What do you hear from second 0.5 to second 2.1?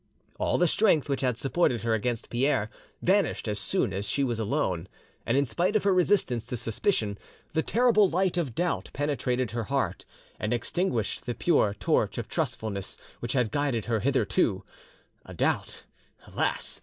the strength which had supported her